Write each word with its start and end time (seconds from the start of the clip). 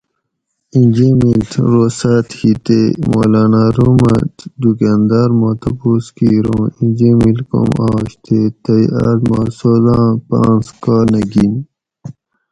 اِیں 0.73 0.87
جیمیڷ 0.95 1.47
روساۤت 1.71 2.27
ہی 2.39 2.51
تے 2.65 2.79
مولاۤناۤ 3.09 3.69
روم 3.75 4.01
اۤ 4.11 4.19
دُکاۤنداۤر 4.61 5.29
ما 5.39 5.49
تپوس 5.61 6.05
کِیر 6.15 6.45
اُوں 6.51 6.65
اِیں 6.77 6.91
جیمیڷ 6.97 7.37
کوم 7.49 7.71
آش 7.89 8.09
تے 8.23 8.39
تئ 8.63 8.83
آۤس 9.05 9.19
ما 9.29 9.39
سودہ 9.57 9.95
آۤں 10.03 10.13
پاۤنس 10.27 10.67
کا 10.83 10.95
نہ 11.11 11.21
گِن؟ 11.31 11.53